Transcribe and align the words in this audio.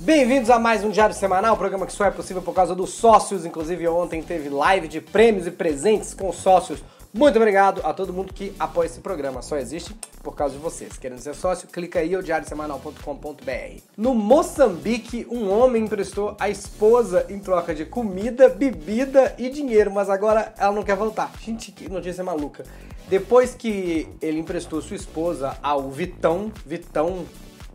Bem-vindos 0.00 0.50
a 0.50 0.58
mais 0.58 0.82
um 0.82 0.90
Diário 0.90 1.14
Semanal, 1.14 1.56
programa 1.56 1.86
que 1.86 1.92
só 1.92 2.04
é 2.04 2.10
possível 2.10 2.42
por 2.42 2.52
causa 2.52 2.74
dos 2.74 2.90
sócios. 2.90 3.46
Inclusive, 3.46 3.86
ontem 3.86 4.20
teve 4.22 4.48
live 4.48 4.88
de 4.88 5.00
prêmios 5.00 5.46
e 5.46 5.52
presentes 5.52 6.12
com 6.12 6.32
sócios. 6.32 6.82
Muito 7.12 7.36
obrigado 7.36 7.80
a 7.84 7.94
todo 7.94 8.12
mundo 8.12 8.34
que 8.34 8.52
apoia 8.58 8.86
esse 8.86 8.98
programa. 8.98 9.40
Só 9.40 9.56
existe 9.56 9.94
por 10.20 10.34
causa 10.34 10.56
de 10.56 10.60
vocês. 10.60 10.98
Querendo 10.98 11.20
ser 11.20 11.32
sócio? 11.36 11.68
Clica 11.68 12.00
aí, 12.00 12.08
diariosemanal.com.br. 12.08 13.80
No 13.96 14.16
Moçambique, 14.16 15.28
um 15.30 15.48
homem 15.48 15.84
emprestou 15.84 16.36
a 16.40 16.50
esposa 16.50 17.24
em 17.28 17.38
troca 17.38 17.72
de 17.72 17.84
comida, 17.84 18.48
bebida 18.48 19.32
e 19.38 19.48
dinheiro, 19.48 19.92
mas 19.92 20.10
agora 20.10 20.52
ela 20.58 20.72
não 20.72 20.82
quer 20.82 20.96
voltar. 20.96 21.30
Gente, 21.40 21.70
que 21.70 21.88
notícia 21.88 22.24
maluca. 22.24 22.64
Depois 23.08 23.54
que 23.54 24.08
ele 24.20 24.40
emprestou 24.40 24.82
sua 24.82 24.96
esposa 24.96 25.56
ao 25.62 25.88
Vitão, 25.88 26.50
Vitão 26.66 27.24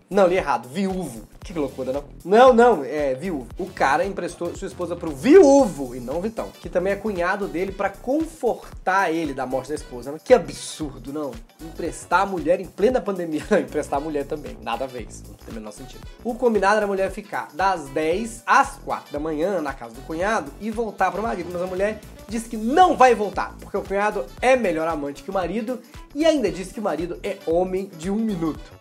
não, 0.10 0.26
li 0.26 0.38
errado. 0.38 0.68
Viúvo. 0.68 1.28
Que 1.40 1.54
loucura, 1.54 1.94
não? 1.94 2.04
Não, 2.26 2.54
não, 2.54 2.84
é 2.84 3.14
viúvo. 3.14 3.48
O 3.60 3.68
cara 3.68 4.04
emprestou 4.04 4.56
sua 4.56 4.68
esposa 4.68 4.96
pro 4.96 5.12
viúvo 5.12 5.96
e 5.96 6.00
não 6.00 6.20
Vitão, 6.20 6.50
que 6.62 6.68
também 6.68 6.94
é 6.94 6.96
cunhado 6.96 7.48
dele 7.48 7.72
para 7.72 7.90
confortar 7.90 9.12
ele 9.12 9.34
da 9.34 9.46
morte 9.46 9.70
da 9.70 9.76
esposa. 9.76 10.20
Que 10.24 10.34
absurdo, 10.34 11.14
não? 11.14 11.32
Emprestar 11.62 12.22
a 12.22 12.26
mulher 12.26 12.60
em 12.60 12.66
plena 12.66 13.00
pandemia. 13.00 13.44
Não, 13.50 13.60
emprestar 13.60 14.00
a 14.00 14.02
mulher 14.02 14.26
também. 14.26 14.58
Nada 14.62 14.84
a 14.84 14.88
ver. 14.88 15.08
Não 15.28 15.36
tem 15.36 15.50
o 15.50 15.54
menor 15.54 15.72
sentido. 15.72 16.06
O 16.24 16.36
combinado 16.36 16.78
era 16.78 16.86
a 16.86 16.88
mulher 16.88 17.10
ficar 17.12 17.48
das 17.54 17.88
10 17.90 18.44
às 18.46 18.76
4 18.78 19.12
da 19.12 19.20
manhã 19.20 19.62
na 19.62 19.74
casa 19.74 19.96
do 19.96 20.02
cunhado 20.02 20.52
e 20.60 20.70
voltar 20.70 21.12
pro 21.12 21.22
marido. 21.22 21.50
Mas 21.52 21.62
a 21.62 21.68
mulher 21.68 22.00
disse 22.28 22.50
que 22.50 22.58
não 22.58 22.96
vai 22.96 23.16
voltar, 23.16 23.56
porque 23.60 23.78
o 23.78 23.84
cunhado 23.84 24.26
é 24.42 24.56
melhor 24.56 24.88
amante 24.88 25.24
que 25.24 25.30
o 25.30 25.34
marido 25.34 25.80
e 26.14 26.26
ainda 26.26 26.52
disse 26.52 26.74
que 26.74 26.80
o 26.80 26.84
marido 26.84 27.20
é 27.24 27.38
homem 27.46 27.90
de 27.98 28.12
um 28.12 28.16
minuto. 28.16 28.79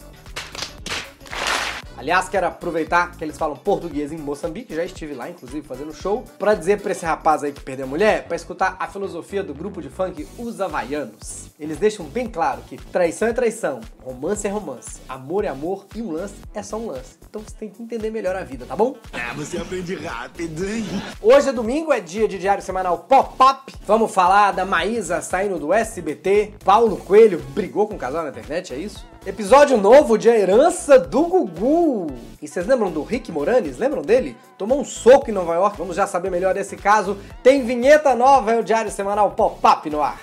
Aliás, 1.99 2.29
quero 2.29 2.47
aproveitar 2.47 3.11
que 3.17 3.25
eles 3.25 3.37
falam 3.37 3.57
português 3.57 4.13
em 4.13 4.19
Moçambique, 4.19 4.73
já 4.73 4.85
estive 4.85 5.15
lá, 5.15 5.29
inclusive, 5.29 5.67
fazendo 5.67 5.93
show, 5.93 6.23
para 6.39 6.55
dizer 6.55 6.81
pra 6.81 6.93
esse 6.93 7.05
rapaz 7.05 7.43
aí 7.43 7.51
que 7.51 7.61
perdeu 7.61 7.87
a 7.87 7.89
mulher, 7.89 8.23
para 8.23 8.37
escutar 8.37 8.77
a 8.79 8.87
filosofia 8.87 9.43
do 9.43 9.53
grupo 9.53 9.83
de 9.83 9.89
funk 9.89 10.29
Os 10.39 10.61
Havaianos. 10.61 11.51
Eles 11.59 11.77
deixam 11.77 12.07
bem 12.07 12.29
claro 12.29 12.63
que 12.69 12.77
traição 12.77 13.27
é 13.27 13.33
traição, 13.33 13.81
romance 14.01 14.47
é 14.47 14.51
romance, 14.51 15.01
amor 15.09 15.45
é 15.45 15.49
amor 15.49 15.87
e 15.93 16.01
um 16.01 16.13
lance 16.13 16.37
é 16.55 16.63
só 16.63 16.77
um 16.77 16.87
lance. 16.87 17.19
Então 17.29 17.43
você 17.43 17.57
tem 17.57 17.69
que 17.69 17.83
entender 17.83 18.11
melhor 18.11 18.37
a 18.37 18.45
vida, 18.45 18.65
tá 18.65 18.77
bom? 18.77 18.95
Ah, 19.13 19.35
você 19.35 19.59
aprende 19.59 19.97
rápido, 19.97 20.65
hein? 20.65 20.85
Hoje 21.21 21.49
é 21.49 21.53
domingo, 21.53 21.93
é 21.93 21.99
dia 21.99 22.29
de 22.29 22.39
diário 22.39 22.63
semanal 22.63 22.99
pop-up. 22.99 23.75
Vamos 23.85 24.15
falar 24.15 24.53
da 24.53 24.65
Maísa 24.65 25.21
saindo 25.21 25.59
do 25.59 25.73
SBT. 25.73 26.55
Paulo 26.65 26.97
Coelho 26.97 27.41
brigou 27.51 27.89
com 27.89 27.97
o 27.97 27.99
casal 27.99 28.23
na 28.23 28.31
internet, 28.31 28.73
é 28.73 28.79
isso? 28.79 29.05
Episódio 29.29 29.77
novo 29.77 30.17
de 30.17 30.31
A 30.31 30.39
Herança 30.39 30.99
do 30.99 31.25
Gugu. 31.25 32.07
E 32.41 32.49
vocês 32.49 32.67
lembram 32.67 32.91
do 32.91 33.03
Rick 33.03 33.31
Moranis? 33.31 33.77
Lembram 33.77 34.01
dele? 34.01 34.35
Tomou 34.57 34.81
um 34.81 34.85
soco 34.87 35.29
em 35.29 35.35
Nova 35.35 35.55
York. 35.55 35.77
Vamos 35.77 35.97
já 35.97 36.07
saber 36.07 36.31
melhor 36.31 36.55
desse 36.55 36.79
caso. 36.79 37.19
Tem 37.43 37.63
vinheta 37.63 38.15
nova, 38.15 38.53
é 38.53 38.59
o 38.59 38.65
Diário 38.65 38.91
Semanal 38.91 39.33
Pop-Up 39.33 39.91
no 39.91 40.03
ar. 40.03 40.19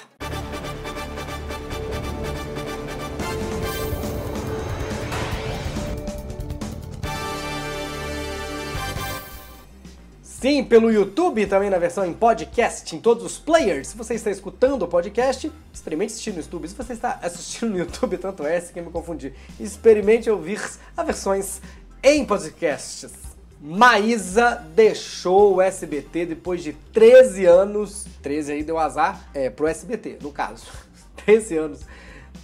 Sim, 10.46 10.64
pelo 10.64 10.92
YouTube, 10.92 11.48
também 11.48 11.72
na 11.72 11.80
versão 11.80 12.06
em 12.06 12.14
podcast, 12.14 12.96
em 12.96 13.00
todos 13.00 13.26
os 13.26 13.40
players. 13.40 13.88
Se 13.88 13.98
você 13.98 14.14
está 14.14 14.30
escutando 14.30 14.84
o 14.84 14.88
podcast, 14.88 15.52
experimente 15.74 16.12
assistir 16.12 16.34
no 16.34 16.38
YouTube. 16.38 16.68
Se 16.68 16.76
você 16.76 16.94
está 16.94 17.18
assistindo 17.20 17.72
no 17.72 17.80
YouTube, 17.80 18.16
tanto 18.20 18.46
é, 18.46 18.62
se 18.62 18.72
quem 18.72 18.84
me 18.84 18.92
confundir, 18.92 19.34
experimente 19.60 20.30
ouvir 20.30 20.62
as 20.96 21.04
versões 21.04 21.62
em 22.04 22.24
podcasts. 22.24 23.12
Maísa 23.60 24.64
deixou 24.76 25.56
o 25.56 25.62
SBT 25.64 26.28
depois 26.28 26.62
de 26.62 26.74
13 26.94 27.48
anos. 27.48 28.06
13 28.22 28.52
aí 28.52 28.64
deu 28.64 28.78
azar, 28.78 29.28
é, 29.34 29.50
pro 29.50 29.66
SBT, 29.66 30.20
no 30.22 30.32
caso. 30.32 30.68
13 31.26 31.58
anos. 31.58 31.80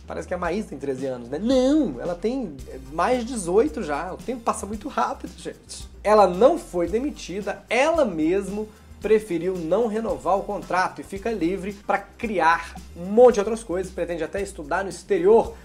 Parece 0.08 0.28
que 0.28 0.34
a 0.34 0.40
Maísa 0.40 0.70
tem 0.70 0.80
13 0.80 1.06
anos, 1.06 1.30
né? 1.30 1.38
Não, 1.38 2.02
ela 2.02 2.16
tem 2.16 2.58
mais 2.92 3.20
de 3.20 3.34
18 3.34 3.84
já. 3.84 4.12
O 4.12 4.18
tempo 4.18 4.42
passa 4.42 4.66
muito 4.66 4.90
rápido, 4.90 5.34
gente. 5.38 5.91
Ela 6.04 6.28
não 6.28 6.58
foi 6.58 6.88
demitida, 6.88 7.64
ela 7.70 8.06
mesmo 8.06 8.68
preferiu 9.02 9.56
não 9.56 9.88
renovar 9.88 10.38
o 10.38 10.44
contrato 10.44 11.02
e 11.02 11.04
fica 11.04 11.32
livre 11.32 11.74
para 11.74 11.98
criar 11.98 12.76
um 12.96 13.06
monte 13.06 13.36
de 13.36 13.40
outras 13.40 13.64
coisas, 13.64 13.92
pretende 13.92 14.24
até 14.24 14.42
estudar 14.42 14.84
no 14.84 14.90
exterior. 14.90 15.56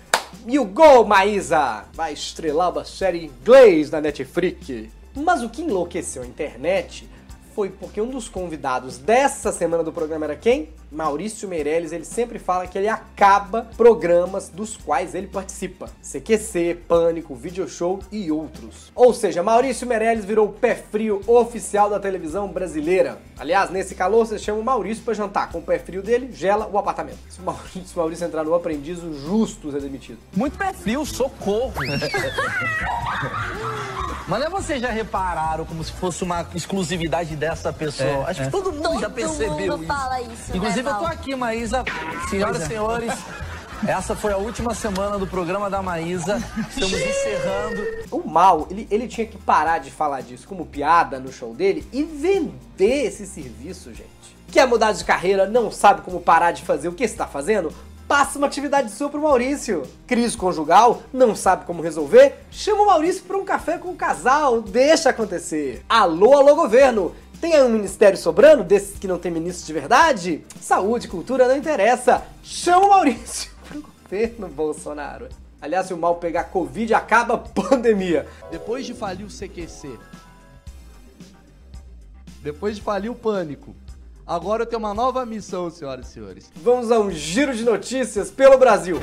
E 0.47 0.59
o 0.59 0.65
gol, 0.65 1.05
Maísa! 1.05 1.85
Vai 1.93 2.13
estrelar 2.13 2.71
uma 2.71 2.85
série 2.85 3.19
em 3.19 3.25
inglês 3.27 3.91
na 3.91 4.01
Netflix. 4.01 4.89
Mas 5.15 5.43
o 5.43 5.49
que 5.49 5.63
enlouqueceu 5.63 6.23
a 6.23 6.27
internet 6.27 7.09
foi 7.57 7.71
porque 7.71 8.03
um 8.03 8.11
dos 8.11 8.29
convidados 8.29 8.99
dessa 8.99 9.51
semana 9.51 9.83
do 9.83 9.91
programa 9.91 10.27
era 10.27 10.37
quem? 10.37 10.69
Maurício 10.93 11.49
Meirelles, 11.49 11.91
ele 11.91 12.05
sempre 12.05 12.39
fala 12.39 12.67
que 12.67 12.77
ele 12.77 12.87
acaba 12.87 13.71
programas 13.79 14.51
dos 14.51 14.77
quais 14.77 15.15
ele 15.15 15.27
participa. 15.27 15.89
CQC, 16.03 16.81
Pânico, 16.87 17.35
Video 17.35 17.67
Show 17.67 18.01
e 18.13 18.31
outros. 18.31 18.93
Ou 18.95 19.15
seja, 19.15 19.43
Maurício 19.43 19.87
Meirelles 19.87 20.27
virou 20.27 20.49
o 20.49 20.53
pé 20.53 20.75
frio 20.75 21.23
oficial 21.27 21.89
da 21.89 21.99
televisão 21.99 22.49
brasileira. 22.49 23.17
Aliás, 23.39 23.71
nesse 23.71 23.95
calor 23.95 24.27
você 24.27 24.39
chama 24.39 24.61
o 24.61 24.65
Maurício 24.65 25.03
para 25.03 25.15
jantar. 25.15 25.51
Com 25.51 25.61
o 25.61 25.63
pé 25.63 25.79
frio 25.79 26.03
dele, 26.03 26.31
gela 26.33 26.69
o 26.71 26.77
apartamento. 26.77 27.21
Se 27.31 27.41
o 27.41 27.43
Maurício, 27.43 27.87
se 27.87 27.95
o 27.95 27.99
Maurício 27.99 28.27
entrar 28.27 28.45
no 28.45 28.55
aprendiz, 28.55 29.03
o 29.03 29.15
justo 29.15 29.75
é 29.75 29.81
demitido. 29.81 30.19
Muito 30.37 30.59
pé 30.59 30.75
frio, 30.75 31.07
socorro! 31.07 31.73
Mas 34.29 34.41
não 34.41 34.47
é 34.47 34.51
vocês 34.51 34.83
já 34.83 34.91
repararam 34.91 35.65
como 35.65 35.85
se 35.85 35.93
fosse 35.93 36.25
uma 36.25 36.47
exclusividade 36.55 37.37
dessa 37.37 37.73
pessoa? 37.73 38.09
É, 38.09 38.31
Acho 38.31 38.41
que 38.41 38.47
é. 38.49 38.51
todo 38.51 38.73
mundo 38.73 38.83
Todo 38.83 39.01
já 39.01 39.11
percebeu 39.11 39.51
mundo 39.51 39.85
isso. 39.85 39.87
fala 39.87 40.21
isso, 40.21 40.57
Inclusive 40.57 40.83
né, 40.83 40.91
eu 40.91 40.97
tô 40.97 41.05
aqui, 41.07 41.37
Maísa. 41.37 41.85
Senhoras 42.29 42.61
e 42.61 42.65
é. 42.65 42.67
senhores, 42.67 43.13
essa 43.87 44.17
foi 44.17 44.33
a 44.33 44.37
última 44.37 44.75
semana 44.75 45.17
do 45.17 45.29
programa 45.29 45.71
da 45.71 45.81
Maísa. 45.81 46.43
Estamos 46.69 47.01
encerrando. 47.01 47.87
O 48.11 48.29
Mal, 48.29 48.67
ele, 48.69 48.89
ele 48.91 49.07
tinha 49.07 49.27
que 49.27 49.39
parar 49.39 49.79
de 49.79 49.93
falar 49.93 50.23
disso 50.23 50.49
como 50.49 50.67
piada 50.67 51.21
no 51.21 51.33
show 51.33 51.55
dele 51.55 51.87
e 51.93 52.03
vender 52.03 53.07
esse 53.07 53.27
serviço, 53.27 53.95
gente. 53.95 54.37
Quer 54.51 54.67
mudar 54.67 54.93
de 54.93 55.05
carreira, 55.05 55.47
não 55.47 55.71
sabe 55.71 56.01
como 56.03 56.21
parar 56.21 56.51
de 56.51 56.63
fazer 56.63 56.89
o 56.89 56.93
que 56.93 57.05
está 57.05 57.27
fazendo? 57.27 57.73
Passa 58.09 58.39
uma 58.39 58.47
atividade 58.47 58.93
sua 58.93 59.09
pro 59.09 59.21
Maurício. 59.21 59.83
Crise 60.07 60.37
conjugal, 60.37 61.03
não 61.13 61.35
sabe 61.35 61.65
como 61.65 61.83
resolver? 61.83 62.37
Chama 62.53 62.83
o 62.83 62.87
Maurício 62.87 63.25
para 63.25 63.37
um 63.37 63.45
café 63.45 63.79
com 63.79 63.89
o 63.89 63.97
casal, 63.97 64.63
deixa 64.63 65.11
acontecer. 65.11 65.85
Alô, 65.89 66.35
alô, 66.35 66.55
governo! 66.55 67.13
Tem 67.41 67.55
aí 67.55 67.63
um 67.63 67.69
ministério 67.69 68.17
sobrando, 68.17 68.63
desses 68.63 68.97
que 68.97 69.09
não 69.09 69.19
tem 69.19 69.33
ministro 69.33 69.67
de 69.67 69.73
verdade? 69.73 70.45
Saúde, 70.61 71.09
cultura, 71.09 71.49
não 71.49 71.57
interessa. 71.57 72.23
Chama 72.45 72.87
o 72.87 72.91
Maurício 72.91 73.51
pro 73.69 73.83
governo 73.83 74.49
Bolsonaro. 74.49 75.29
Aliás, 75.61 75.87
se 75.87 75.95
o 75.95 75.99
mal 75.99 76.15
pegar 76.15 76.45
Covid, 76.45 76.95
acaba 76.95 77.35
a 77.35 77.39
pandemia. 77.39 78.29
Depois 78.53 78.87
de 78.87 78.95
falir 78.95 79.27
o 79.27 79.29
CQC, 79.29 79.99
depois 82.41 82.77
de 82.77 82.83
falir 82.83 83.11
o 83.11 83.17
Pânico, 83.17 83.75
agora 84.27 84.63
eu 84.63 84.67
tenho 84.67 84.81
uma 84.81 84.93
nova 84.93 85.25
missão, 85.25 85.71
senhoras 85.71 86.09
e 86.09 86.13
senhores. 86.13 86.51
Vamos 86.57 86.91
a 86.91 86.99
um 86.99 87.11
giro 87.11 87.55
de 87.55 87.65
notícias 87.65 88.31
pelo 88.31 88.59
Brasil. 88.59 88.99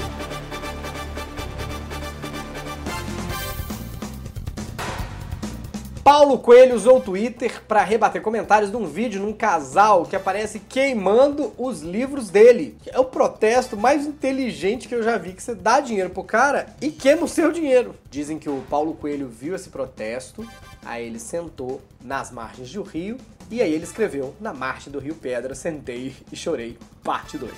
Paulo 6.13 6.37
Coelho 6.37 6.75
usou 6.75 6.97
o 6.97 7.01
Twitter 7.01 7.63
para 7.67 7.83
rebater 7.83 8.21
comentários 8.21 8.69
de 8.69 8.77
um 8.77 8.85
vídeo 8.85 9.19
num 9.19 9.33
casal 9.33 10.05
que 10.05 10.15
aparece 10.15 10.59
queimando 10.59 11.51
os 11.57 11.81
livros 11.81 12.29
dele. 12.29 12.77
É 12.85 12.99
o 12.99 13.05
protesto 13.05 13.75
mais 13.75 14.05
inteligente 14.05 14.87
que 14.87 14.93
eu 14.93 15.01
já 15.01 15.17
vi, 15.17 15.33
que 15.33 15.41
você 15.41 15.55
dá 15.55 15.79
dinheiro 15.79 16.11
pro 16.11 16.23
cara 16.23 16.67
e 16.79 16.91
queima 16.91 17.23
o 17.23 17.27
seu 17.27 17.51
dinheiro. 17.51 17.95
Dizem 18.11 18.37
que 18.37 18.47
o 18.47 18.61
Paulo 18.69 18.93
Coelho 18.93 19.27
viu 19.27 19.55
esse 19.55 19.69
protesto, 19.69 20.47
aí 20.85 21.03
ele 21.03 21.17
sentou 21.17 21.81
nas 21.99 22.29
margens 22.29 22.71
do 22.71 22.83
rio 22.83 23.17
e 23.49 23.59
aí 23.59 23.73
ele 23.73 23.83
escreveu 23.83 24.35
na 24.39 24.53
margem 24.53 24.93
do 24.93 24.99
Rio 24.99 25.15
Pedra, 25.15 25.55
sentei 25.55 26.15
e 26.31 26.35
chorei, 26.35 26.77
parte 27.03 27.39
2. 27.39 27.51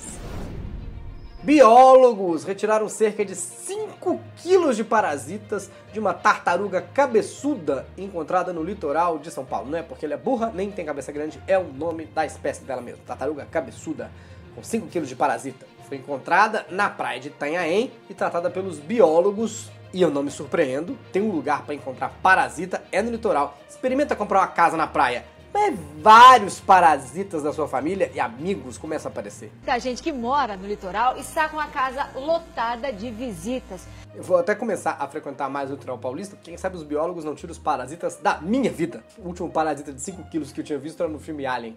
Biólogos 1.45 2.43
retiraram 2.43 2.89
cerca 2.89 3.23
de 3.23 3.35
5 3.35 4.19
quilos 4.37 4.75
de 4.75 4.83
parasitas 4.83 5.69
de 5.93 5.99
uma 5.99 6.11
tartaruga 6.11 6.81
cabeçuda 6.81 7.85
encontrada 7.95 8.51
no 8.51 8.63
litoral 8.63 9.19
de 9.19 9.29
São 9.29 9.45
Paulo. 9.45 9.69
Não 9.69 9.77
é 9.77 9.83
porque 9.83 10.05
ela 10.05 10.15
é 10.15 10.17
burra, 10.17 10.51
nem 10.55 10.71
tem 10.71 10.83
cabeça 10.83 11.11
grande, 11.11 11.39
é 11.45 11.55
o 11.55 11.65
nome 11.65 12.07
da 12.07 12.25
espécie 12.25 12.63
dela 12.63 12.81
mesmo. 12.81 13.03
Tartaruga 13.05 13.45
cabeçuda, 13.45 14.09
com 14.55 14.63
5 14.63 14.87
quilos 14.87 15.07
de 15.07 15.15
parasita. 15.15 15.67
Foi 15.87 15.97
encontrada 15.97 16.65
na 16.71 16.89
praia 16.89 17.19
de 17.19 17.27
Itanhaém 17.27 17.91
e 18.09 18.15
tratada 18.15 18.49
pelos 18.49 18.79
biólogos. 18.79 19.69
E 19.93 20.01
eu 20.01 20.09
não 20.09 20.23
me 20.23 20.31
surpreendo, 20.31 20.97
tem 21.13 21.21
um 21.21 21.31
lugar 21.31 21.61
para 21.61 21.75
encontrar 21.75 22.09
parasita, 22.23 22.83
é 22.91 23.03
no 23.03 23.11
litoral. 23.11 23.55
Experimenta 23.69 24.15
comprar 24.15 24.39
uma 24.39 24.47
casa 24.47 24.75
na 24.75 24.87
praia 24.87 25.23
é, 25.57 25.71
vários 26.01 26.59
parasitas 26.59 27.43
da 27.43 27.53
sua 27.53 27.67
família 27.67 28.11
e 28.13 28.19
amigos 28.19 28.77
começam 28.77 29.09
a 29.09 29.11
aparecer. 29.11 29.51
Da 29.63 29.79
gente 29.79 30.03
que 30.03 30.11
mora 30.11 30.55
no 30.57 30.67
litoral 30.67 31.17
está 31.17 31.49
com 31.49 31.59
a 31.59 31.67
casa 31.67 32.09
lotada 32.15 32.91
de 32.91 33.09
visitas. 33.09 33.87
Eu 34.13 34.23
vou 34.23 34.37
até 34.37 34.53
começar 34.55 34.97
a 34.99 35.07
frequentar 35.07 35.49
mais 35.49 35.69
o 35.69 35.73
litoral 35.73 35.97
paulista, 35.97 36.37
quem 36.41 36.57
sabe 36.57 36.75
os 36.77 36.83
biólogos 36.83 37.23
não 37.23 37.35
tiram 37.35 37.51
os 37.51 37.57
parasitas 37.57 38.17
da 38.17 38.39
minha 38.39 38.71
vida. 38.71 39.03
O 39.17 39.27
último 39.27 39.49
parasita 39.49 39.91
de 39.91 40.01
5 40.01 40.29
quilos 40.29 40.51
que 40.51 40.61
eu 40.61 40.63
tinha 40.63 40.79
visto 40.79 41.01
era 41.01 41.11
no 41.11 41.19
filme 41.19 41.45
Alien. 41.45 41.75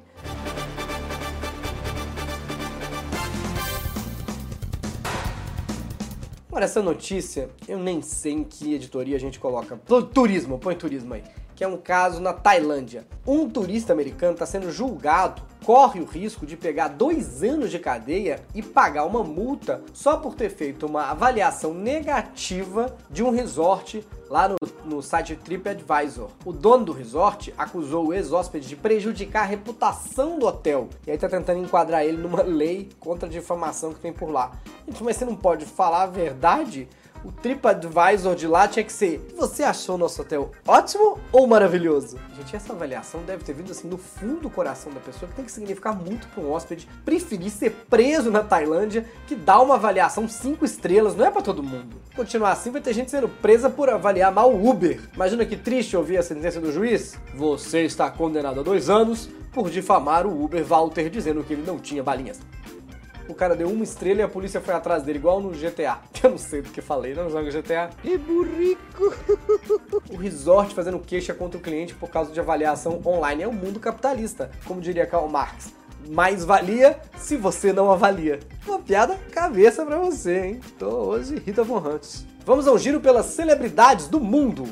Agora, 6.49 6.65
essa 6.65 6.83
notícia, 6.83 7.51
eu 7.69 7.79
nem 7.79 8.03
sei 8.03 8.33
em 8.33 8.43
que 8.43 8.75
editoria 8.75 9.15
a 9.15 9.21
gente 9.21 9.39
coloca. 9.39 9.77
Turismo, 10.13 10.59
põe 10.59 10.75
turismo 10.75 11.15
aí. 11.15 11.23
Que 11.59 11.65
é 11.65 11.67
um 11.67 11.77
caso 11.77 12.21
na 12.21 12.33
Tailândia. 12.33 13.05
Um 13.27 13.51
turista 13.51 13.93
americano 13.93 14.35
está 14.35 14.47
sendo 14.47 14.71
julgado, 14.71 15.43
corre 15.65 16.01
o 16.01 16.05
risco 16.05 16.47
de 16.47 16.57
pegar 16.57 16.87
dois 16.87 17.43
anos 17.43 17.73
de 17.73 17.81
cadeia 17.81 18.39
e 18.55 18.63
pagar 18.63 19.05
uma 19.05 19.25
multa 19.25 19.83
só 19.93 20.17
por 20.19 20.37
ter 20.37 20.51
feito 20.51 20.87
uma 20.87 21.11
avaliação 21.11 21.75
negativa 21.75 22.97
de 23.11 23.25
um 23.25 23.31
resort 23.31 24.07
lá 24.31 24.49
no, 24.49 24.57
no 24.85 25.03
site 25.03 25.35
TripAdvisor. 25.35 26.31
O 26.45 26.53
dono 26.53 26.85
do 26.85 26.93
resort 26.93 27.53
acusou 27.59 28.07
o 28.07 28.15
ex-hóspede 28.15 28.69
de 28.69 28.77
prejudicar 28.77 29.43
a 29.43 29.47
reputação 29.47 30.39
do 30.39 30.47
hotel. 30.47 30.89
E 31.09 31.11
aí 31.11 31.19
tá 31.19 31.29
tentando 31.29 31.59
enquadrar 31.59 32.05
ele 32.05 32.19
numa 32.19 32.43
lei 32.43 32.89
contra 33.01 33.29
a 33.29 33.33
difamação 33.33 33.93
que 33.93 33.99
tem 33.99 34.13
por 34.13 34.31
lá. 34.31 34.53
Gente, 34.87 35.03
mas 35.03 35.17
você 35.17 35.25
não 35.25 35.35
pode 35.35 35.65
falar 35.65 36.05
a 36.05 36.07
verdade? 36.07 36.89
O 37.25 37.33
TripAdvisor 37.33 38.35
de 38.35 38.47
lá 38.47 38.69
tinha 38.69 38.85
que 38.85 38.93
ser: 38.93 39.21
Você 39.37 39.63
achou 39.63 39.97
o 39.97 39.99
nosso 39.99 40.23
hotel 40.23 40.53
ótimo 40.67 41.19
ou 41.33 41.47
maravilhoso? 41.47 42.19
Gente, 42.37 42.55
essa 42.55 42.73
avaliação 42.73 43.23
deve 43.23 43.45
ter 43.45 43.53
vindo 43.53 43.73
assim 43.73 43.89
no 43.89 43.99
fundo 43.99 44.43
do 44.43 44.51
coração 44.51 44.93
da 44.93 45.01
pessoa, 45.01 45.29
que 45.29 45.37
tem 45.37 45.45
que 45.45 45.53
significar 45.53 45.95
muito 45.95 46.29
para 46.29 46.43
um 46.43 46.53
hóspede 46.53 46.89
preferir 47.05 47.51
ser 47.51 47.71
preso 47.89 48.31
na 48.31 48.43
Tailândia 48.43 49.05
que 49.27 49.35
dá 49.35 49.61
uma 49.61 49.75
avaliação 49.75 50.29
5 50.29 50.65
estrelas, 50.65 51.15
não 51.15 51.27
é 51.27 51.31
para 51.31 51.43
todo 51.43 51.63
mundo. 51.63 51.97
Continuar 52.15 52.53
assim, 52.53 52.71
vai 52.71 52.81
ter 52.81 52.93
gente 52.93 53.11
sendo 53.11 53.29
presa 53.29 53.69
por 53.69 53.89
avaliar 53.89 54.33
mal 54.33 54.53
o 54.53 54.69
Uber. 54.69 55.01
Imagina 55.15 55.45
que 55.45 55.57
triste 55.57 55.97
ouvir 55.97 56.19
a 56.19 56.23
sentença 56.23 56.61
do 56.61 56.73
juiz. 56.73 57.19
Você 57.35 57.83
está 57.83 58.11
condenado 58.11 58.61
a 58.61 58.63
dois 58.63 58.89
anos 58.89 59.29
por 59.53 59.71
difamar 59.71 60.27
o 60.27 60.45
Uber 60.45 60.65
Walter 60.65 61.09
dizendo 61.11 61.43
que 61.43 61.53
ele 61.53 61.65
não 61.67 61.79
tinha 61.79 62.03
balinhas 62.03 62.41
o 63.29 63.35
cara 63.35 63.55
deu 63.55 63.69
uma 63.69 63.85
estrela 63.85 64.21
e 64.21 64.23
a 64.23 64.29
polícia 64.29 64.61
foi 64.61 64.75
atrás 64.75 65.03
dele, 65.03 65.19
igual 65.19 65.41
no 65.41 65.51
GTA. 65.51 65.99
Eu 66.23 66.31
não 66.31 66.39
sei 66.39 66.63
do 66.63 66.71
que 66.71 66.81
falei, 66.81 67.15
não 67.15 67.31
jogo 67.31 67.51
GTA. 67.51 67.91
E 68.03 68.17
burrico. 68.17 69.15
O 70.11 70.17
resort 70.17 70.75
fazendo 70.75 70.99
queixa 70.99 71.35
contra 71.35 71.59
o 71.59 71.63
cliente 71.63 71.95
por 71.95 72.09
causa 72.09 72.33
de 72.33 72.41
avaliação 72.41 73.01
online. 73.05 73.43
É 73.43 73.49
um 73.49 73.53
mundo 73.53 73.79
capitalista, 73.79 74.51
como 74.65 74.81
diria 74.81 75.07
Karl 75.07 75.29
Marx. 75.29 75.73
Mais 76.09 76.45
valia 76.45 76.99
se 77.17 77.37
você 77.37 77.73
não 77.73 77.91
avalia. 77.91 78.41
Uma 78.67 78.79
piada 78.79 79.19
cabeça 79.31 79.85
pra 79.85 79.99
você, 79.99 80.39
hein? 80.47 80.61
Tô 80.79 80.89
hoje 80.89 81.37
Rita 81.45 81.63
Von 81.63 81.79
Hunt. 81.79 82.23
Vamos 82.45 82.67
ao 82.67 82.79
giro 82.79 83.01
pelas 83.01 83.27
celebridades 83.27 84.09
do 84.09 84.19
mundo. 84.19 84.65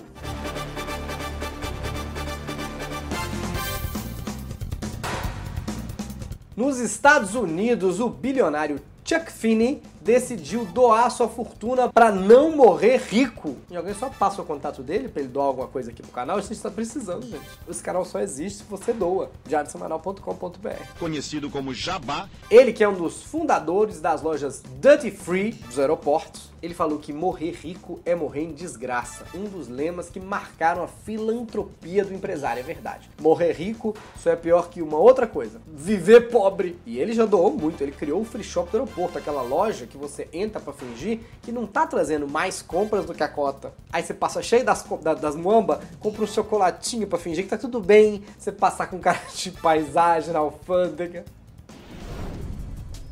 Nos 6.56 6.78
Estados 6.78 7.34
Unidos, 7.34 8.00
o 8.00 8.08
bilionário 8.08 8.80
Chuck 9.04 9.30
Finney 9.30 9.82
decidiu 10.00 10.64
doar 10.64 11.10
sua 11.10 11.28
fortuna 11.28 11.88
para 11.92 12.10
não 12.10 12.56
morrer 12.56 12.96
rico. 12.96 13.56
E 13.70 13.76
alguém 13.76 13.92
só 13.92 14.08
passa 14.08 14.40
o 14.40 14.44
contato 14.44 14.82
dele 14.82 15.06
para 15.08 15.20
ele 15.20 15.28
doar 15.28 15.48
alguma 15.48 15.68
coisa 15.68 15.90
aqui 15.90 16.00
pro 16.00 16.10
canal. 16.10 16.38
A 16.38 16.40
gente 16.40 16.52
está 16.52 16.70
precisando, 16.70 17.26
gente. 17.26 17.44
Esse 17.68 17.82
canal 17.82 18.06
só 18.06 18.20
existe 18.20 18.60
se 18.60 18.64
você 18.64 18.94
doa. 18.94 19.30
diariosemanal.com.br 19.46 20.98
Conhecido 20.98 21.50
como 21.50 21.74
Jabá, 21.74 22.26
Ele 22.50 22.72
que 22.72 22.82
é 22.82 22.88
um 22.88 22.94
dos 22.94 23.22
fundadores 23.22 24.00
das 24.00 24.22
lojas 24.22 24.62
Duty 24.80 25.10
Free 25.10 25.52
dos 25.52 25.78
aeroportos. 25.78 26.50
Ele 26.66 26.74
falou 26.74 26.98
que 26.98 27.12
morrer 27.12 27.52
rico 27.52 28.00
é 28.04 28.12
morrer 28.12 28.42
em 28.42 28.52
desgraça. 28.52 29.24
Um 29.32 29.44
dos 29.44 29.68
lemas 29.68 30.10
que 30.10 30.18
marcaram 30.18 30.82
a 30.82 30.88
filantropia 30.88 32.04
do 32.04 32.12
empresário, 32.12 32.58
é 32.58 32.62
verdade. 32.64 33.08
Morrer 33.20 33.52
rico 33.52 33.94
só 34.18 34.30
é 34.30 34.36
pior 34.36 34.68
que 34.68 34.82
uma 34.82 34.96
outra 34.96 35.28
coisa. 35.28 35.60
Viver 35.68 36.22
pobre. 36.28 36.76
E 36.84 36.98
ele 36.98 37.12
já 37.12 37.24
doou 37.24 37.52
muito. 37.52 37.82
Ele 37.82 37.92
criou 37.92 38.20
o 38.20 38.24
Free 38.24 38.42
Shop 38.42 38.68
do 38.68 38.78
aeroporto, 38.78 39.16
aquela 39.16 39.42
loja 39.42 39.86
que 39.86 39.96
você 39.96 40.28
entra 40.32 40.60
pra 40.60 40.72
fingir 40.72 41.20
que 41.40 41.52
não 41.52 41.68
tá 41.68 41.86
trazendo 41.86 42.26
mais 42.26 42.62
compras 42.62 43.06
do 43.06 43.14
que 43.14 43.22
a 43.22 43.28
cota. 43.28 43.72
Aí 43.92 44.02
você 44.02 44.12
passa 44.12 44.42
cheio 44.42 44.64
das, 44.64 44.84
das 45.20 45.36
muamba, 45.36 45.80
compra 46.00 46.24
um 46.24 46.26
chocolatinho 46.26 47.06
pra 47.06 47.16
fingir 47.16 47.44
que 47.44 47.50
tá 47.50 47.58
tudo 47.58 47.78
bem. 47.78 48.24
Você 48.36 48.50
passar 48.50 48.88
com 48.88 48.98
cara 48.98 49.20
de 49.32 49.52
paisagem 49.52 50.32
na 50.32 50.40
alfândega. 50.40 51.24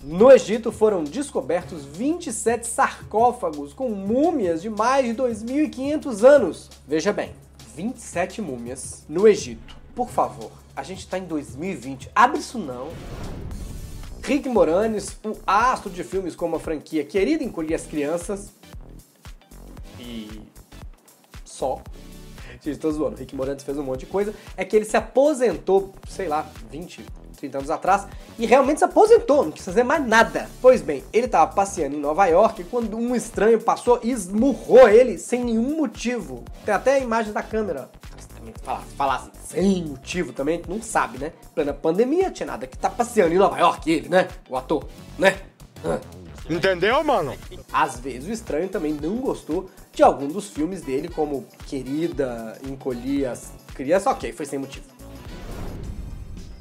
No 0.07 0.31
Egito 0.31 0.71
foram 0.71 1.03
descobertos 1.03 1.83
27 1.87 2.67
sarcófagos 2.67 3.73
com 3.73 3.89
múmias 3.89 4.61
de 4.61 4.69
mais 4.69 5.07
de 5.07 5.15
2.500 5.15 6.23
anos. 6.23 6.71
Veja 6.87 7.11
bem, 7.11 7.33
27 7.75 8.43
múmias 8.43 9.07
no 9.09 9.27
Egito. 9.27 9.75
Por 9.95 10.11
favor, 10.11 10.51
a 10.77 10.83
gente 10.83 11.09
tá 11.09 11.19
em 11.19 11.25
2020. 11.25 12.11
Abre 12.15 12.41
isso 12.41 12.59
não. 12.59 12.89
Rick 14.23 14.47
Moranis, 14.47 15.19
o 15.25 15.39
astro 15.47 15.91
de 15.91 16.05
filmes 16.05 16.37
como 16.37 16.57
a 16.57 16.61
franquia 16.61 17.03
Querida 17.03 17.43
Encolher 17.43 17.77
as 17.77 17.87
Crianças 17.87 18.53
e 19.99 20.29
só. 21.47 21.81
Gente, 22.63 22.77
tô 22.79 22.93
zoando. 22.93 23.17
Rick 23.17 23.35
Moranis 23.35 23.63
fez 23.63 23.79
um 23.79 23.83
monte 23.83 24.01
de 24.01 24.07
coisa. 24.07 24.35
É 24.55 24.67
que 24.67 24.77
ele 24.77 24.85
se 24.85 24.99
aposentou, 24.99 25.95
sei 26.07 26.29
lá, 26.29 26.47
20, 26.71 27.07
30 27.37 27.59
anos 27.59 27.71
atrás, 27.71 28.07
e 28.39 28.47
realmente 28.47 28.79
se 28.79 28.85
aposentou, 28.85 29.45
não 29.45 29.53
quis 29.53 29.65
fazer 29.65 29.83
mais 29.83 30.07
nada. 30.07 30.49
Pois 30.61 30.81
bem, 30.81 31.05
ele 31.13 31.29
tava 31.29 31.53
passeando 31.53 31.97
em 31.97 32.01
Nova 32.01 32.27
York 32.27 32.65
quando 32.65 32.97
um 32.97 33.15
estranho 33.15 33.61
passou 33.61 34.01
e 34.03 34.11
esmurrou 34.11 34.89
ele 34.89 35.19
sem 35.19 35.45
nenhum 35.45 35.77
motivo. 35.77 36.45
Tem 36.65 36.75
até 36.75 36.95
a 36.95 36.99
imagem 36.99 37.33
da 37.33 37.43
câmera. 37.43 37.91
Também 38.37 38.55
falasse, 38.63 38.95
falasse 38.97 39.31
sem 39.49 39.85
motivo 39.85 40.33
também, 40.33 40.61
não 40.69 40.83
sabe, 40.83 41.19
né? 41.19 41.33
Plena 41.55 41.73
pandemia, 41.73 42.31
tinha 42.31 42.47
nada 42.47 42.67
que 42.67 42.77
tá 42.77 42.91
passeando 42.91 43.35
em 43.35 43.39
Nova 43.39 43.59
York, 43.59 43.91
ele, 43.91 44.09
né? 44.09 44.29
O 44.49 44.57
ator, 44.57 44.85
né? 45.19 45.39
Ah. 45.85 45.99
entendeu, 46.49 47.03
mano? 47.05 47.35
Às 47.73 48.01
vezes 48.01 48.29
o 48.29 48.33
estranho 48.33 48.69
também 48.69 48.93
não 48.93 49.17
gostou 49.17 49.71
de 49.93 50.03
algum 50.03 50.27
dos 50.27 50.51
filmes 50.51 50.83
dele, 50.83 51.09
como 51.09 51.47
Querida, 51.67 52.59
Encolhi 52.67 53.25
as 53.25 53.53
Crianças, 53.75 54.13
ok, 54.13 54.33
foi 54.33 54.47
sem 54.47 54.59
motivo. 54.59 54.87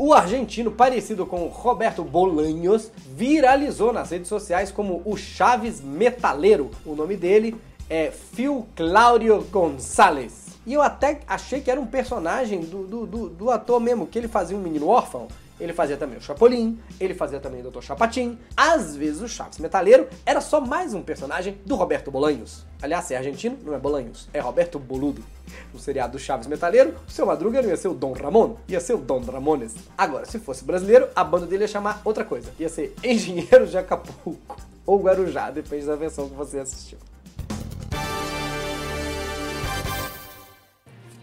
O 0.05 0.13
argentino, 0.13 0.69
parecido 0.69 1.25
com 1.25 1.47
Roberto 1.47 2.03
Bolanhos, 2.03 2.91
viralizou 3.15 3.94
nas 3.94 4.11
redes 4.11 4.27
sociais 4.27 4.69
como 4.69 5.01
o 5.05 5.15
Chaves 5.15 5.79
Metaleiro. 5.79 6.69
O 6.85 6.94
nome 6.94 7.15
dele 7.15 7.55
é 7.89 8.11
Phil 8.11 8.67
Claudio 8.75 9.41
Gonzalez. 9.50 10.43
E 10.65 10.74
eu 10.74 10.81
até 10.81 11.19
achei 11.27 11.62
que 11.62 11.69
era 11.69 11.80
um 11.80 11.86
personagem 11.86 12.62
do, 12.62 12.83
do, 12.86 13.06
do, 13.06 13.30
do 13.30 13.51
ator 13.51 13.80
mesmo, 13.80 14.07
que 14.07 14.17
ele 14.17 14.27
fazia 14.27 14.55
um 14.55 14.62
menino 14.62 14.88
órfão. 14.88 15.27
Ele 15.60 15.72
fazia 15.72 15.96
também 15.96 16.17
o 16.17 16.22
Chapolin, 16.22 16.79
ele 17.00 17.13
fazia 17.13 17.39
também 17.39 17.62
o 17.62 17.70
Dr. 17.70 17.82
Chapatin. 17.82 18.38
Às 18.58 18.96
vezes 18.96 19.22
o 19.22 19.27
Chaves 19.27 19.60
Metaleiro 19.60 20.08
era 20.25 20.41
só 20.41 20.60
mais 20.60 20.93
um 20.93 21.01
personagem 21.01 21.58
do 21.65 21.75
Roberto 21.75 22.10
Bolanhos. 22.10 22.65
Aliás, 22.82 23.05
se 23.05 23.13
é 23.13 23.17
argentino, 23.17 23.58
não 23.63 23.74
é 23.74 23.77
Bolanhos, 23.77 24.27
é 24.34 24.39
Roberto 24.39 24.79
Boludo. 24.79 25.24
No 25.72 25.79
seriado 25.79 26.13
do 26.13 26.20
Chaves 26.20 26.48
Metaleiro, 26.48 26.96
o 27.08 27.12
seu 27.12 27.25
Madruga 27.25 27.62
não 27.62 27.70
ia 27.70 27.77
ser 27.77 27.88
o 27.88 27.93
Dom 27.93 28.13
Ramon, 28.13 28.55
ia 28.67 28.79
ser 28.79 28.93
o 28.93 28.98
Dom 28.98 29.22
Ramones. 29.22 29.75
Agora, 29.98 30.25
se 30.25 30.39
fosse 30.39 30.65
brasileiro, 30.65 31.08
a 31.15 31.24
banda 31.24 31.46
dele 31.46 31.63
ia 31.63 31.67
chamar 31.67 32.01
outra 32.03 32.25
coisa. 32.25 32.51
Ia 32.60 32.67
ser 32.67 32.96
Engenheiro 33.03 33.67
de 33.67 33.77
Acapulco. 33.77 34.58
Ou 34.86 35.00
Guarujá, 35.01 35.51
depende 35.51 35.86
da 35.86 35.96
versão 35.96 36.27
que 36.27 36.36
você 36.36 36.60
assistiu. 36.60 36.98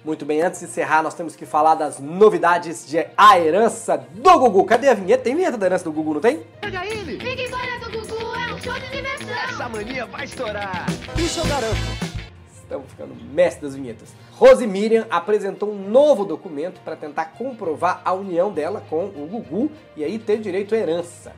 Muito 0.03 0.25
bem, 0.25 0.41
antes 0.41 0.61
de 0.61 0.67
encerrar, 0.67 1.03
nós 1.03 1.13
temos 1.13 1.37
que 1.37 1.45
falar 1.45 1.75
das 1.75 2.01
novidades 2.01 2.87
de 2.87 3.05
A 3.15 3.39
Herança 3.39 3.99
do 3.99 4.39
Gugu. 4.39 4.65
Cadê 4.65 4.89
a 4.89 4.95
vinheta? 4.95 5.25
Tem 5.25 5.37
vinheta 5.37 5.59
da 5.59 5.67
Herança 5.67 5.85
do 5.85 5.93
Gugu, 5.93 6.15
não 6.15 6.21
tem? 6.23 6.43
Fique 6.63 7.47
embora 7.47 7.79
do 7.81 7.91
Gugu, 7.91 8.35
é 8.35 8.55
um 8.55 8.59
show 8.59 8.73
de 8.73 8.91
diversão. 8.91 9.29
Essa 9.29 9.69
mania 9.69 10.07
vai 10.07 10.25
estourar. 10.25 10.87
Isso 11.19 11.41
eu 11.41 11.47
garanto. 11.47 12.11
Estamos 12.55 12.89
ficando 12.89 13.15
mestre 13.15 13.63
das 13.63 13.75
vinhetas. 13.75 14.09
Rose 14.37 14.67
Miriam 14.67 15.07
apresentou 15.11 15.71
um 15.71 15.91
novo 15.91 16.25
documento 16.25 16.81
para 16.81 16.97
tentar 16.97 17.27
comprovar 17.37 18.01
a 18.03 18.15
união 18.15 18.51
dela 18.51 18.83
com 18.89 19.05
o 19.05 19.29
Gugu 19.31 19.71
e 19.95 20.03
aí 20.03 20.19
ter 20.19 20.39
direito 20.39 20.75
à 20.75 20.79
herança. 20.79 21.35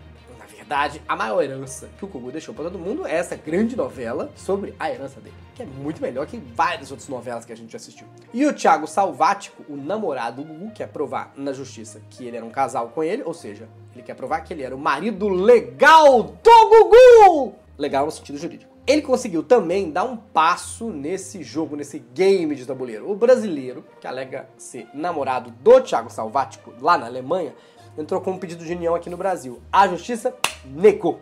Verdade, 0.72 1.02
a 1.06 1.14
maior 1.14 1.42
herança 1.42 1.90
que 1.98 2.04
o 2.06 2.08
Gugu 2.08 2.32
deixou 2.32 2.54
para 2.54 2.64
todo 2.64 2.78
mundo 2.78 3.06
é 3.06 3.16
essa 3.16 3.36
grande 3.36 3.76
novela 3.76 4.32
sobre 4.34 4.74
a 4.80 4.90
herança 4.90 5.20
dele, 5.20 5.36
que 5.54 5.62
é 5.62 5.66
muito 5.66 6.00
melhor 6.00 6.26
que 6.26 6.38
várias 6.38 6.90
outras 6.90 7.10
novelas 7.10 7.44
que 7.44 7.52
a 7.52 7.54
gente 7.54 7.76
assistiu. 7.76 8.06
E 8.32 8.46
o 8.46 8.54
Thiago 8.54 8.86
Salvático, 8.86 9.62
o 9.68 9.76
namorado 9.76 10.42
do 10.42 10.48
Gugu, 10.48 10.70
quer 10.70 10.88
provar 10.88 11.30
na 11.36 11.52
justiça 11.52 12.00
que 12.08 12.26
ele 12.26 12.38
era 12.38 12.46
um 12.46 12.48
casal 12.48 12.88
com 12.88 13.04
ele, 13.04 13.22
ou 13.22 13.34
seja, 13.34 13.68
ele 13.92 14.02
quer 14.02 14.14
provar 14.14 14.40
que 14.40 14.54
ele 14.54 14.62
era 14.62 14.74
o 14.74 14.78
marido 14.78 15.28
legal 15.28 16.22
do 16.22 16.68
Gugu! 16.70 17.54
legal 17.76 18.06
no 18.06 18.10
sentido 18.10 18.38
jurídico. 18.38 18.72
Ele 18.86 19.02
conseguiu 19.02 19.42
também 19.42 19.90
dar 19.90 20.04
um 20.04 20.16
passo 20.16 20.88
nesse 20.88 21.42
jogo, 21.42 21.76
nesse 21.76 21.98
game 21.98 22.54
de 22.54 22.64
tabuleiro. 22.64 23.10
O 23.10 23.14
brasileiro, 23.14 23.84
que 24.00 24.06
alega 24.06 24.48
ser 24.56 24.88
namorado 24.94 25.50
do 25.50 25.82
Thiago 25.82 26.08
Salvático 26.08 26.72
lá 26.80 26.96
na 26.96 27.04
Alemanha, 27.04 27.54
entrou 27.96 28.20
com 28.20 28.32
um 28.32 28.38
pedido 28.38 28.64
de 28.64 28.72
união 28.72 28.94
aqui 28.94 29.10
no 29.10 29.16
Brasil. 29.16 29.60
A 29.72 29.86
justiça 29.88 30.34
negou. 30.64 31.20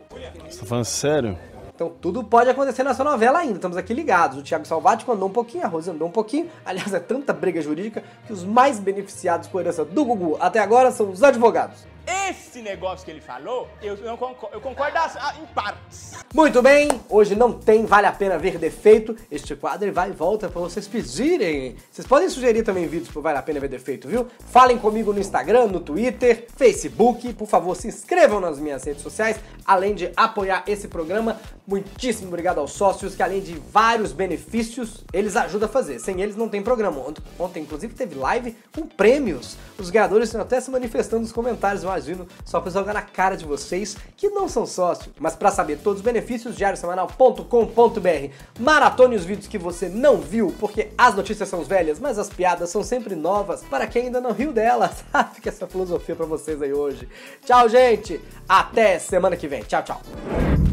Você 0.48 0.60
tá 0.60 0.66
falando 0.66 0.84
sério? 0.84 1.38
Então 1.74 1.90
tudo 1.98 2.22
pode 2.22 2.50
acontecer 2.50 2.82
nessa 2.82 3.02
novela 3.02 3.38
ainda, 3.38 3.54
estamos 3.54 3.76
aqui 3.76 3.94
ligados. 3.94 4.36
O 4.36 4.42
Thiago 4.42 4.66
Salvático 4.66 5.10
andou 5.12 5.28
um 5.30 5.32
pouquinho, 5.32 5.64
a 5.64 5.66
Rose 5.66 5.90
andou 5.90 6.08
um 6.08 6.10
pouquinho. 6.10 6.50
Aliás, 6.62 6.92
é 6.92 7.00
tanta 7.00 7.32
briga 7.32 7.62
jurídica 7.62 8.04
que 8.26 8.32
os 8.34 8.44
mais 8.44 8.78
beneficiados 8.78 9.48
com 9.48 9.56
a 9.56 9.62
herança 9.62 9.82
do 9.82 10.04
Gugu 10.04 10.36
até 10.38 10.58
agora 10.58 10.90
são 10.90 11.10
os 11.10 11.22
advogados. 11.22 11.86
Esse 12.06 12.60
negócio 12.62 13.04
que 13.04 13.10
ele 13.10 13.20
falou, 13.20 13.68
eu, 13.82 13.94
eu 13.96 14.16
concordo, 14.16 14.54
eu 14.56 14.60
concordo 14.60 14.96
as- 14.98 15.16
a- 15.16 15.34
em 15.40 15.46
partes. 15.54 16.12
Muito 16.34 16.62
bem, 16.62 16.88
hoje 17.08 17.34
não 17.34 17.52
tem 17.52 17.84
Vale 17.84 18.06
a 18.06 18.12
Pena 18.12 18.38
Ver 18.38 18.56
Defeito. 18.58 19.16
Este 19.30 19.54
quadro 19.56 19.92
vai 19.92 20.10
e 20.10 20.12
volta 20.12 20.48
pra 20.48 20.60
vocês 20.60 20.86
pedirem. 20.86 21.76
Vocês 21.90 22.06
podem 22.06 22.28
sugerir 22.28 22.62
também 22.62 22.86
vídeos 22.86 23.08
pro 23.10 23.20
Vale 23.22 23.38
a 23.38 23.42
Pena 23.42 23.58
Ver 23.60 23.68
Defeito, 23.68 24.06
viu? 24.08 24.26
Falem 24.50 24.78
comigo 24.78 25.12
no 25.12 25.18
Instagram, 25.20 25.66
no 25.66 25.80
Twitter, 25.80 26.46
Facebook. 26.56 27.32
Por 27.34 27.48
favor, 27.48 27.74
se 27.76 27.88
inscrevam 27.88 28.40
nas 28.40 28.58
minhas 28.58 28.84
redes 28.84 29.02
sociais, 29.02 29.38
além 29.64 29.94
de 29.94 30.10
apoiar 30.16 30.62
esse 30.66 30.86
programa. 30.88 31.40
Muitíssimo 31.66 32.28
obrigado 32.28 32.58
aos 32.58 32.72
sócios, 32.72 33.14
que 33.14 33.22
além 33.22 33.40
de 33.40 33.54
vários 33.54 34.12
benefícios, 34.12 35.04
eles 35.12 35.36
ajudam 35.36 35.68
a 35.68 35.72
fazer. 35.72 35.98
Sem 36.00 36.20
eles 36.20 36.36
não 36.36 36.48
tem 36.48 36.62
programa. 36.62 37.00
Ont- 37.00 37.20
Ontem, 37.38 37.62
inclusive, 37.62 37.94
teve 37.94 38.14
live 38.16 38.56
com 38.74 38.86
prêmios. 38.86 39.56
Os 39.78 39.90
ganhadores 39.90 40.28
estão 40.28 40.40
até 40.40 40.60
se 40.60 40.70
manifestando 40.70 41.22
nos 41.22 41.32
comentários, 41.32 41.82
imagino, 41.90 42.26
só 42.44 42.60
pra 42.60 42.70
jogar 42.70 42.94
na 42.94 43.02
cara 43.02 43.36
de 43.36 43.44
vocês 43.44 43.96
que 44.16 44.28
não 44.30 44.48
são 44.48 44.64
sócios. 44.64 45.12
Mas 45.18 45.34
pra 45.34 45.50
saber 45.50 45.78
todos 45.78 46.00
os 46.00 46.04
benefícios, 46.04 46.56
diariosemanal.com.br. 46.56 48.34
Maratone 48.58 49.16
os 49.16 49.24
vídeos 49.24 49.46
que 49.46 49.58
você 49.58 49.88
não 49.88 50.18
viu, 50.18 50.54
porque 50.58 50.88
as 50.96 51.14
notícias 51.14 51.48
são 51.48 51.62
velhas, 51.62 51.98
mas 51.98 52.18
as 52.18 52.28
piadas 52.28 52.70
são 52.70 52.82
sempre 52.82 53.14
novas 53.14 53.62
para 53.64 53.86
quem 53.86 54.06
ainda 54.06 54.20
não 54.20 54.32
riu 54.32 54.52
delas. 54.52 55.04
Fica 55.34 55.48
essa 55.48 55.66
filosofia 55.66 56.14
pra 56.14 56.26
vocês 56.26 56.62
aí 56.62 56.72
hoje. 56.72 57.08
Tchau, 57.44 57.68
gente. 57.68 58.20
Até 58.48 58.98
semana 58.98 59.36
que 59.36 59.48
vem. 59.48 59.62
Tchau, 59.62 59.82
tchau. 59.82 60.69